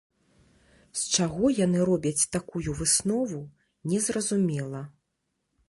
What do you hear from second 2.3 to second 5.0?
такую выснову, незразумела.